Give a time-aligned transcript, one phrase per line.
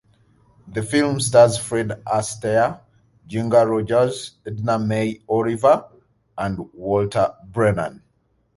[0.67, 2.79] The film stars Fred Astaire,
[3.27, 5.85] Ginger Rogers, Edna May Oliver,
[6.35, 8.01] and Walter Brennan.